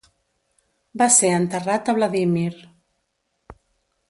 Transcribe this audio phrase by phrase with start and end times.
[1.01, 2.49] Va ser enterrat a Vladímir.